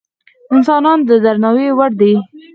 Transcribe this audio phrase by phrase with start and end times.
[0.55, 2.13] انسانان د درناوي وړ دي.